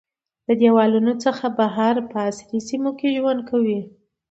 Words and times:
د 0.47 0.49
دیوالونو 0.61 1.13
څخه 1.23 1.45
بهر 1.59 1.95
په 2.11 2.17
عصري 2.27 2.59
سیمو 2.67 2.91
کې 2.99 3.15
ژوند 3.17 3.41
کوي. 3.49 3.79